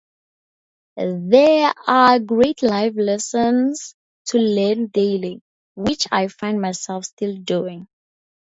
There 0.97 1.71
are 1.85 2.17
great 2.17 2.63
life 2.63 2.93
lessons 2.95 3.93
to 4.29 4.39
learn 4.39 4.87
daily, 4.87 5.43
which 5.75 6.07
I 6.11 6.27
find 6.27 6.59
myself 6.59 7.05
still 7.05 7.35
doing. 7.37 7.87